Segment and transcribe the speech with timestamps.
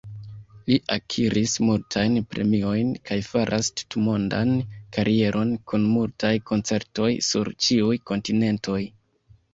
[0.69, 4.55] Li akiris multajn premiojn kaj faras tutmondan
[4.97, 8.81] karieron kun multaj koncertoj sur ĉiuj kontinentoj.